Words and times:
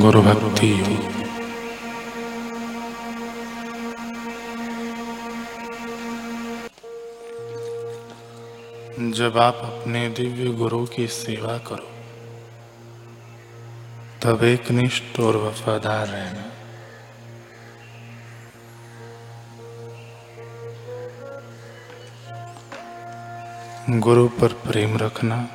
गुरु 0.00 0.22
भक्ति 0.22 0.70
जब 9.12 9.38
आप 9.38 9.54
अपने 9.54 10.08
दिव्य 10.08 10.50
गुरु 10.52 10.86
की 10.86 11.06
सेवा 11.06 11.58
करो, 11.58 11.88
तब 14.22 14.44
एक 14.44 14.70
निष्ठ 14.70 15.20
और 15.20 15.36
वफादार 15.36 16.06
रहना। 16.06 16.44
गुरु 23.98 24.28
पर 24.28 24.52
प्रेम 24.52 24.96
रखना 24.96 25.48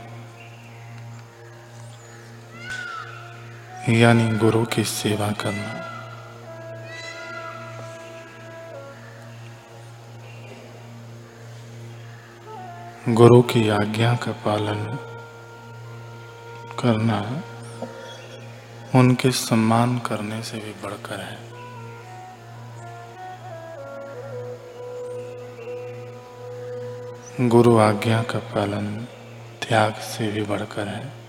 यानी 3.90 4.38
गुरु 4.38 4.66
की 4.66 4.84
सेवा 4.84 5.32
करना। 5.32 5.86
गुरु 13.10 13.42
की 13.42 13.70
आज्ञा 13.70 14.16
का 14.16 14.32
पालन 14.32 14.98
करना 16.80 17.44
उनके 19.00 19.32
सम्मान 19.32 20.00
करने 20.00 20.44
से 20.44 20.58
भी 20.58 20.74
बढ़कर 20.84 21.20
है। 21.20 21.56
गुरु 27.50 27.78
आज्ञा 27.78 28.24
का 28.24 28.40
पालन 28.40 29.08
त्याग 29.62 29.94
से 29.94 30.32
भी 30.32 30.44
बढ़कर 30.44 30.88
है। 30.88 31.25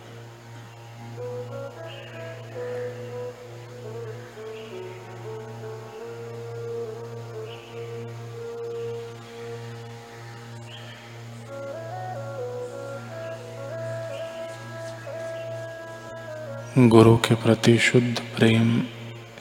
गुरु 16.79 17.17
के 17.17 17.35
प्रति 17.35 17.79
शुद्ध 17.79 18.23
प्रेम 18.37 18.83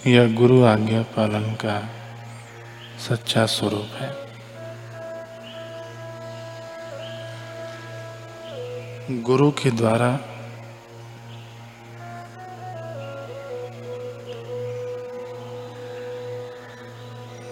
या 0.07 0.27
गुरु 0.27 0.63
आज्ञा 0.63 1.01
पालन 1.01 1.53
का 1.53 1.89
सच्चा 3.09 3.45
स्वरूप 3.45 3.87
है। 3.93 4.27
गुरु 9.21 9.51
के 9.51 9.71
द्वारा 9.71 10.19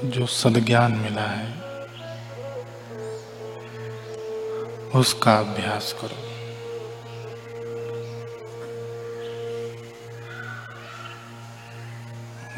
जो 0.05 0.25
सदज्ञान 0.25 0.91
मिला 0.91 1.21
है, 1.21 1.53
उसका 4.95 5.35
अभ्यास 5.35 5.95
करो। 6.01 6.32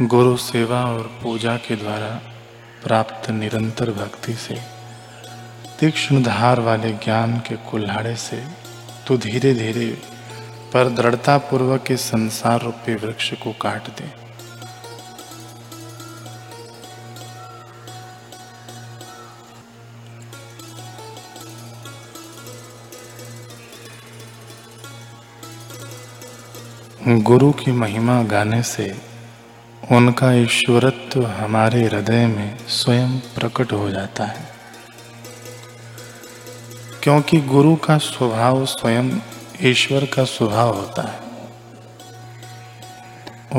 गुरु 0.01 0.35
सेवा 0.37 0.79
और 0.85 1.03
पूजा 1.23 1.55
के 1.57 1.75
द्वारा 1.75 2.09
प्राप्त 2.83 3.29
निरंतर 3.29 3.91
भक्ति 3.91 4.33
से 4.33 4.55
तीक्ष्ण 5.79 6.23
धार 6.23 6.59
वाले 6.59 6.91
ज्ञान 7.03 7.37
के 7.39 7.55
कुल्हाड़े 7.69 8.15
से 8.15 8.41
तो 9.07 9.17
धीरे 9.17 9.53
धीरे 9.53 9.87
पर 10.73 10.89
दृढ़ता 10.89 11.37
पूर्वक 11.37 11.91
इस 11.91 12.01
संसार 12.01 12.61
रूपी 12.61 12.95
वृक्ष 12.95 13.33
को 13.33 13.53
काट 13.61 13.87
दे। 13.89 14.11
गुरु 27.21 27.51
की 27.51 27.71
महिमा 27.71 28.21
गाने 28.23 28.63
से 28.63 29.14
उनका 29.91 30.33
ईश्वरत्व 30.33 31.25
हमारे 31.25 31.83
हृदय 31.83 32.27
में 32.27 32.57
स्वयं 32.67 33.19
प्रकट 33.19 33.73
हो 33.73 33.89
जाता 33.89 34.25
है। 34.25 34.47
क्योंकि 37.03 37.41
गुरु 37.41 37.75
का 37.75 37.97
स्वभाव 37.97 38.65
स्वयं 38.65 39.19
ईश्वर 39.61 40.05
का 40.05 40.23
स्वभाव 40.23 40.75
होता 40.75 41.01
है। 41.01 41.19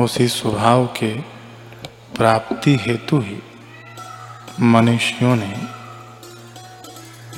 उसी 0.03 0.27
स्वभाव 0.27 0.85
के 0.85 1.21
प्राप्ति 2.17 2.77
हेतु 2.81 3.19
ही 3.19 3.43
मनुष्यों 4.61 5.35
ने 5.35 5.57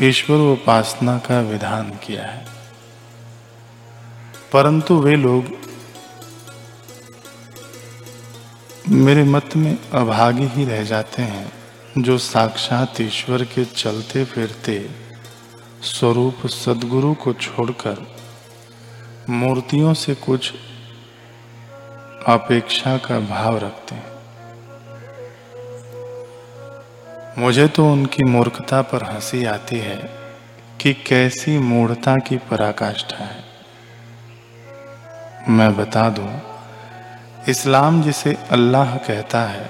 ईश्वर 0.09 0.38
उपासना 0.38 1.17
का 1.17 1.41
विधान 1.41 1.89
किया 1.89 2.25
है। 2.25 2.45
परंतु 4.53 4.99
वे 4.99 5.16
लोग 5.16 5.69
मेरे 8.91 9.23
मत 9.23 9.55
में 9.55 9.77
अभागी 9.94 10.45
ही 10.45 10.66
रह 10.66 10.83
जाते 10.83 11.22
हैं, 11.22 11.51
जो 11.97 12.17
साक्षात 12.17 13.01
ईश्वर 13.01 13.44
के 13.44 13.66
चलते 13.66 14.25
फिरते 14.25 14.89
स्वरूप 15.81 16.47
सदगुरु 16.47 17.13
को 17.13 17.33
छोड़कर। 17.33 18.16
मूर्तियों 19.29 19.94
से 19.94 20.16
कुछ 20.16 20.53
अपेक्षा 22.28 22.97
का 22.97 23.19
भाव 23.19 23.57
रखते 23.57 23.95
हैं। 23.95 24.05
मुझे 27.38 27.67
तो 27.67 27.91
उनकी 27.91 28.23
मूर्खता 28.23 28.81
पर 28.81 29.03
हँसी 29.03 29.45
आती 29.45 29.78
है 29.78 30.09
कि 30.81 30.94
कैसी 30.94 31.57
मूढ़ता 31.57 32.16
की 32.16 32.38
पराकाष्ठा 32.38 33.23
है। 33.23 33.44
मैं 35.49 35.78
बता 35.78 36.09
दूँ 36.09 36.48
इस्लाम 37.49 38.01
जिसे 38.03 38.37
अल्लाह 38.51 38.97
कहता 38.97 39.41
है 39.41 39.69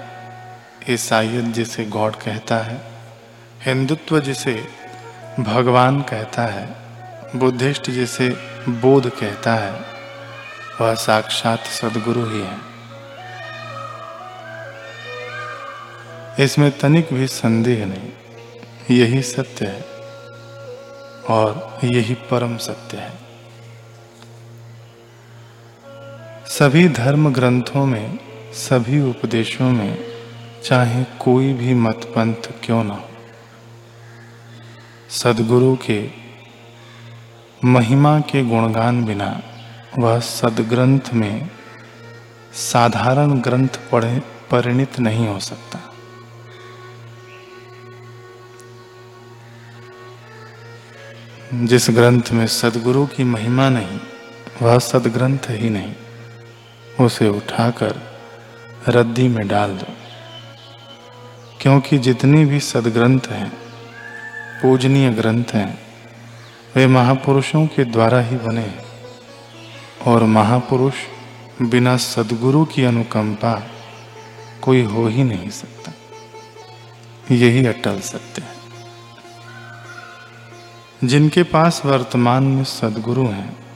ईसाइत 0.89 1.43
जिसे 1.43 1.85
गॉड 1.85 2.15
कहता 2.15 2.57
है, 2.57 2.81
हिंदुत्व 3.65 4.19
जिसे 4.19 4.53
भगवान 5.39 6.01
कहता 6.01 6.41
है, 6.41 6.65
बुद्धिस्ट 7.35 7.89
जिसे 7.91 8.29
बोध 8.69 9.09
कहता 9.09 9.55
है, 9.55 9.71
वह 10.81 10.93
साक्षात 10.95 11.59
सदगुरु 11.59 12.25
ही 12.25 12.41
है। 12.41 12.57
इसमें 16.43 16.71
तनिक 16.77 17.13
भी 17.13 17.27
संदेह 17.27 17.85
नहीं, 17.85 18.11
यही 18.97 19.21
सत्य 19.21 19.65
है 19.65 19.81
और 21.29 21.79
यही 21.83 22.13
परम 22.13 22.57
सत्य 22.57 22.97
है। 22.97 23.28
सभी 26.59 26.89
धर्म 26.89 27.33
ग्रंथों 27.33 27.85
में, 27.85 28.19
सभी 28.53 29.01
उपदेशों 29.01 29.71
में, 29.71 29.97
चाहे 30.63 31.03
कोई 31.03 31.53
भी 31.53 31.73
मत 31.73 32.13
पंथ 32.15 32.35
क्यों 32.63 32.83
ना 32.83 32.93
हो। 32.93 33.09
सदगुरु 35.09 35.75
के 35.75 36.09
महिमा 37.65 38.19
के 38.19 38.45
गुणगान 38.45 39.05
बिना 39.05 39.41
वह 39.99 40.19
सदग्रंथ 40.19 41.13
में 41.13 41.49
साधारण 42.53 43.31
ग्रंथ 43.31 43.69
पढ़े, 43.91 44.19
परिणित 44.51 44.99
नहीं 44.99 45.27
हो 45.27 45.39
सकता। 45.39 45.93
जिस 51.53 51.89
ग्रंथ 51.89 52.31
में 52.31 52.47
सदगुरु 52.47 53.05
की 53.05 53.23
महिमा 53.23 53.69
नहीं, 53.69 53.99
वह 54.61 54.79
सदग्रंथ 54.79 55.49
ही 55.49 55.69
नहीं। 55.69 55.95
उसे 57.01 57.27
उठाकर 57.27 58.19
रद्दी 58.89 59.27
में 59.27 59.47
डाल 59.47 59.77
दो। 59.77 59.93
क्योंकि 61.61 61.97
जितनी 61.97 62.45
भी 62.45 62.59
सदग्रंथ 62.59 63.19
हैं, 63.29 63.49
पूजनीय 64.61 65.09
ग्रंथ 65.09 65.43
हैं, 65.53 65.79
वे 66.75 66.87
महापुरुषों 66.87 67.67
के 67.67 67.85
द्वारा 67.85 68.21
ही 68.21 68.37
बने 68.37 68.61
हैं। 68.61 68.85
और 70.07 70.23
महापुरुष 70.23 70.93
बिना 71.61 71.97
सदगुरु 71.97 72.65
की 72.65 72.83
अनुकंपा 72.83 73.67
कोई 74.61 74.83
हो 74.83 75.07
ही 75.07 75.23
नहीं 75.23 75.49
सकता। 75.49 75.91
यही 77.35 77.65
अटल 77.65 77.99
सत्य 77.99 78.41
है। 78.41 78.59
जिनके 81.07 81.43
पास 81.43 81.81
वर्तमान 81.85 82.43
में 82.43 82.63
सदगुरु 82.63 83.25
हैं 83.27 83.68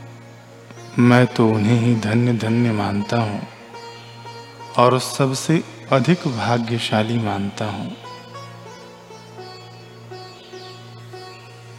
मैं 0.99 1.25
तो 1.27 1.47
उन्हें 1.49 1.79
ही 1.79 1.95
धन्य 1.95 2.33
धन्य 2.33 2.71
मानता 2.71 3.17
हूँ 3.17 3.41
और 4.77 4.99
सबसे 4.99 5.63
अधिक 5.91 6.17
भाग्यशाली 6.27 7.17
मानता 7.17 7.65
हूँ। 7.65 7.95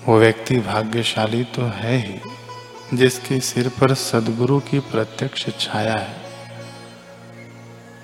वो 0.06 0.18
व्यक्ति 0.18 0.58
भाग्यशाली 0.58 1.44
तो 1.44 1.62
है 1.62 1.96
ही, 1.96 2.18
जिसके 2.96 3.40
सिर 3.40 3.68
पर 3.68 3.94
सदगुरु 3.94 4.60
की 4.60 4.78
प्रत्यक्ष 4.78 5.48
छाया 5.60 5.94
है। 5.94 6.16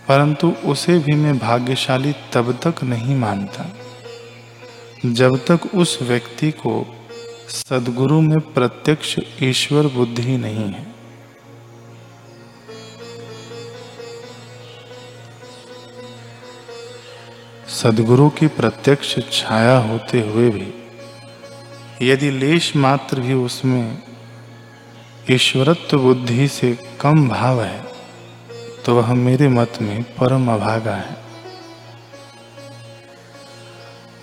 परंतु 0.09 0.51
उसे 0.65 0.99
भी 0.99 1.15
मैं 1.15 1.39
भाग्यशाली 1.39 2.15
तब 2.33 2.59
तक 2.67 2.83
नहीं 2.85 3.17
मानता, 3.17 3.77
जब 5.07 5.37
तक 5.37 5.75
उस 5.75 5.99
व्यक्ति 6.03 6.51
को 6.51 6.97
सदगुरु 7.49 8.21
में 8.21 8.41
प्रत्यक्ष 8.41 9.19
ईश्वर 9.43 9.87
बुद्धि 9.87 10.37
नहीं 10.37 10.71
है। 10.73 11.00
सदगुरु 17.82 18.29
की 18.31 18.47
प्रत्यक्ष 18.47 19.15
छाया 19.32 19.77
होते 19.81 20.21
हुए 20.21 20.49
भी, 20.50 20.73
यदि 22.03 22.31
लेश 22.31 22.75
मात्र 22.77 23.21
भी 23.21 23.35
उसमें 23.35 23.99
ईश्वरत्व 25.31 25.99
बुद्धि 25.99 26.49
से 26.49 26.77
कम 27.00 27.29
भाव 27.29 27.62
है 27.62 27.81
तो 28.87 28.97
वह 28.97 29.12
मेरे 29.15 29.49
मत 29.49 29.79
में 29.82 30.03
परम 30.03 30.53
अभागा 30.53 30.94
है। 30.97 31.17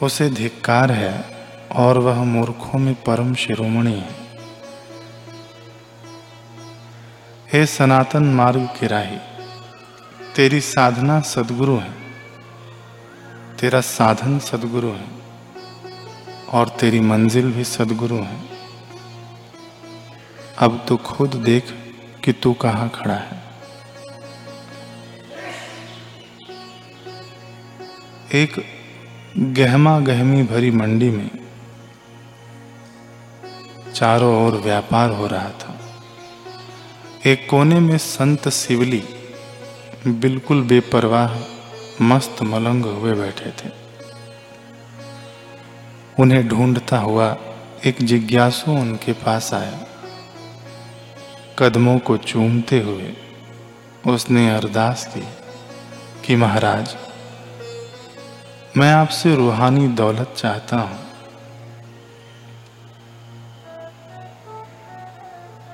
उसे 0.01 0.30
धिक्कार 0.30 0.92
है 0.92 1.13
और 1.75 1.98
वह 1.98 2.24
मूर्खों 2.25 2.80
में 2.80 2.94
परम 3.03 3.33
शिरोमणि 3.36 3.94
है। 3.94 4.15
हे 7.53 7.65
सनातन 7.68 8.33
मार्ग 8.33 8.69
की 8.80 8.88
राही, 8.88 9.18
तेरी 10.36 10.62
साधना 10.63 11.19
सदगुरु 11.27 11.77
है। 11.77 12.06
तेरा 13.59 13.81
साधन 13.81 14.39
सदगुरु 14.39 14.88
है 14.88 15.06
और 16.54 16.69
तेरी 16.69 17.00
मंजिल 17.00 17.51
भी 17.51 17.63
सदगुरु 17.63 18.15
है। 18.15 18.38
अब 20.57 20.86
तो 20.88 20.98
खुद 20.98 21.36
देख 21.36 21.74
कि 22.24 22.33
तू 22.33 22.54
कहाँ 22.54 22.89
खड़ा 22.89 23.13
है। 23.13 23.42
एक 28.33 28.63
गहमा 29.38 30.00
गहमी 30.00 30.44
भरी 30.44 30.71
मंडी 30.71 31.10
में 31.10 31.30
चारों 33.95 34.45
ओर 34.45 34.62
व्यापार 34.62 35.10
हो 35.10 35.27
रहा 35.27 35.50
था। 35.50 35.80
एक 37.25 37.50
कोने 37.50 37.80
में 37.80 37.98
संत 37.98 38.50
शिवली 38.50 39.03
बिल्कुल 40.07 40.62
बेपरवाह 40.62 41.56
मस्त 42.01 42.41
मलंग 42.41 42.85
हुए 42.85 43.13
बैठे 43.13 43.49
थे। 43.49 43.69
उन्हें 46.19 46.47
ढूंढता 46.47 46.97
हुआ 46.97 47.38
एक 47.85 47.95
जिज्ञासु 48.01 48.71
उनके 48.71 49.13
पास 49.13 49.53
आया। 49.53 49.79
कदमों 51.59 51.99
को 51.99 52.17
चूमते 52.17 52.79
हुए 52.79 53.13
उसने 54.07 54.55
अरदास 54.55 55.13
की 55.17 55.27
कि, 56.25 56.35
महाराज, 56.35 56.97
मैं 58.77 58.93
आपसे 58.93 59.35
रूहानी 59.35 59.88
दौलत 59.88 60.33
चाहता 60.38 60.77
हूँ। 60.77 61.07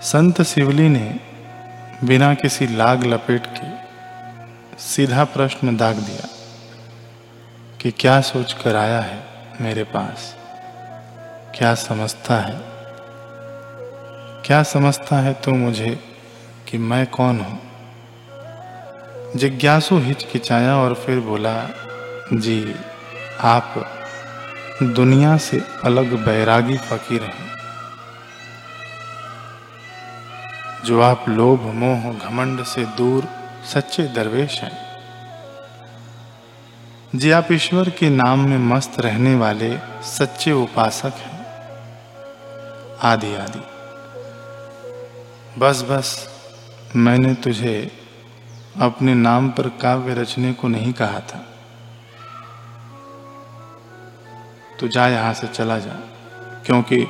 संत 0.02 0.42
शिवली 0.42 0.90
ने 0.90 1.20
बिना 2.04 2.34
किसी 2.34 2.68
लाग 2.68 3.04
लपेट 3.04 3.48
के 3.48 3.83
सीधा 4.80 5.24
प्रश्न 5.24 5.78
दाग 5.78 5.96
दिया 5.96 6.30
कि 7.82 7.92
क्या 7.92 8.22
सोच 8.22 8.54
कर 8.54 8.76
आया 8.76 9.02
है 9.02 9.24
मेरे 9.62 9.84
पास? 9.84 10.36
क्या 11.56 11.76
समझता 11.76 12.36
है? 12.40 12.62
क्या 14.46 14.64
समझता 14.64 15.20
है 15.20 15.34
तू 15.34 15.52
मुझे 15.52 16.00
कि 16.68 16.78
मैं 16.78 17.08
कौन 17.08 17.40
हूँ? 17.40 17.62
जिज्ञासु 19.36 19.98
हिचकिचाया 19.98 20.76
और 20.76 20.94
फिर 20.94 21.20
बोला, 21.20 21.68
जी, 22.34 22.76
आप 23.42 23.74
दुनिया 24.84 25.38
से 25.38 25.62
अलग 25.84 26.26
बैरागी 26.26 26.78
फकीर 26.78 27.24
हैं। 27.24 27.54
जो 30.86 31.02
आप 31.02 31.30
लोभ, 31.30 31.62
मोह, 31.62 32.30
घमंड 32.30 32.64
से 32.64 32.86
दूर 32.86 33.43
सच्चे 33.66 34.04
दरवेश 34.04 34.62
हैं। 34.62 34.78
जी 37.16 37.32
आप 37.32 37.52
ईश्वर 37.52 37.90
के 37.90 38.10
नाम 38.10 38.40
में 38.40 38.58
मस्त 38.58 39.00
रहने 39.00 39.36
वाले 39.36 39.78
सच्चे 40.04 40.52
उपासक 40.52 41.14
हैं। 41.18 41.46
आदि 43.02 43.36
आदि। 43.36 43.60
बस 45.60 45.86
बस, 45.90 46.30
मैंने 46.96 47.34
तुझे 47.34 47.92
अपने 48.82 49.14
नाम 49.14 49.50
पर 49.50 49.70
काव्य 49.70 50.14
रचने 50.14 50.54
को 50.54 50.68
नहीं 50.68 50.94
कहा 50.94 51.20
था। 51.20 51.46
तू 54.80 54.88
जा 54.88 55.08
यहाँ 55.08 55.34
से 55.34 55.48
चला 55.48 55.80
जा, 55.80 55.94
क्योंकि 56.66 57.08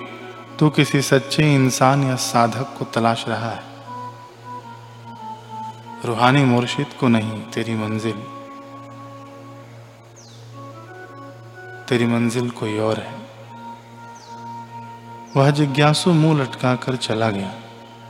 तू 0.60 0.70
किसी 0.70 1.02
सच्चे 1.02 1.56
इंसान 1.56 2.04
या 2.04 2.16
साधक 2.16 2.76
को 2.80 2.86
तलाश 2.86 3.26
रहा 3.28 3.50
है। 3.50 3.73
रूहानी 6.06 6.44
मुर्शिद 6.44 6.88
को 7.00 7.08
नहीं, 7.08 7.42
तेरी 7.42 7.76
मंजिल। 7.76 8.24
तेरी 11.90 12.06
मंजिल 12.06 12.50
कोई 12.50 12.80
और 12.80 13.00
है। 13.00 13.16
वह 15.38 15.50
जिज्ञासु 15.52 16.14
मुँह 16.14 16.42
लटकाकर 16.42 16.96
चला 16.96 17.30
गया। 17.30 17.54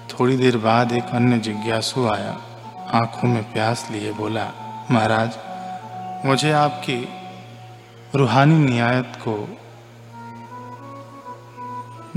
थोड़ी 0.09 0.37
देर 0.37 0.57
बाद 0.57 0.91
एक 0.91 1.03
अन्य 1.03 1.37
जिज्ञासु 1.37 2.07
आया। 2.07 2.41
आँखों 2.93 3.27
में 3.27 3.53
प्यास 3.53 3.87
लिए 3.91 4.11
बोला, 4.11 4.51
महाराज, 4.91 5.31
मुझे 6.25 6.51
आपकी 6.51 7.09
रूहानी 8.15 8.55
नियायत 8.55 9.13
को 9.27 9.57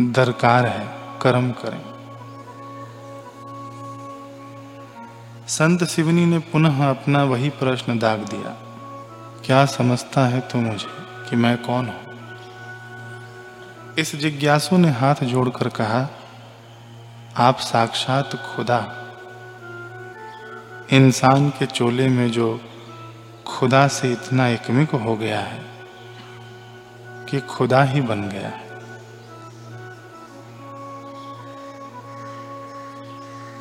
दरकार 0.00 0.66
है, 0.66 0.88
कर्म 1.22 1.50
करें। 1.50 1.95
संत 5.48 5.84
शिवनी 5.84 6.26
ने 6.26 6.38
पुनः 6.38 6.90
अपना 6.90 7.24
वही 7.24 7.48
प्रश्न 7.48 7.98
दाग 7.98 8.18
दिया। 8.18 8.50
क्या 9.44 9.66
समझता 9.66 10.26
है 10.26 10.40
तू 10.40 10.58
मुझे 10.58 10.86
कि 11.30 11.36
मैं 11.36 11.62
कौन 11.62 11.86
हूँ? 11.86 12.00
इस 13.98 14.16
जिज्ञासु 14.16 14.76
ने 14.76 14.90
हाथ 14.90 15.14
जोड़कर 15.22 15.68
कहा, 15.68 16.08
आप 17.36 17.58
साक्षात 17.58 18.30
खुदा। 18.34 18.94
इंसान 20.92 21.50
के 21.50 21.66
चोले 21.66 22.08
में 22.08 22.30
जो 22.30 22.60
खुदा 23.46 23.88
से 23.88 24.12
इतना 24.12 24.48
एकमिक 24.48 24.90
हो 24.90 25.16
गया 25.16 25.40
है 25.40 25.64
कि 27.30 27.40
खुदा 27.40 27.82
ही 27.82 28.00
बन 28.00 28.22
गया 28.22 28.48
है। 28.48 28.65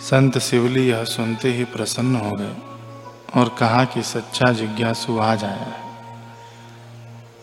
संत 0.10 0.38
शिवली 0.38 0.90
यह 0.90 1.04
सुनते 1.04 1.52
ही 1.54 1.64
प्रसन्न 1.64 2.16
हो 2.16 2.32
गए 2.32 2.56
और 3.36 3.50
कहा 3.60 3.86
कि 3.86 4.02
सच्चा 4.04 4.52
जिज्ञासु 4.54 5.20
आ 5.20 5.36
जाया 5.36 5.64
है 5.64 5.84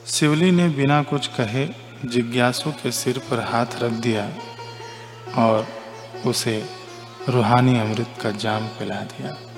शिवली 0.07 0.51
ने 0.51 0.69
बिना 0.69 1.03
कुछ 1.03 1.27
कहे 1.27 1.67
जिज्ञासु 2.05 2.71
के 2.73 2.93
सिर 2.93 3.19
पर 3.19 3.41
हाथ 3.41 3.67
रख 3.83 3.93
दिया 3.93 4.31
और 5.43 5.67
उसे 6.27 6.69
रूहानी 7.29 7.79
अमृत 7.79 8.15
का 8.23 8.31
जाम 8.31 8.67
पिला 8.67 9.01
दिया। 9.01 9.52